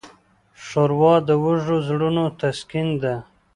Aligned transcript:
ښوروا 0.63 1.15
د 1.27 1.29
وږو 1.43 1.77
زړونو 1.87 2.23
تسکین 2.39 2.87
ده. 3.01 3.15